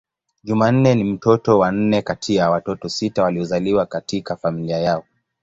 [0.43, 5.03] Jumanne ni mtoto wa nne kati ya watoto sita waliozaliwa katika familia yao.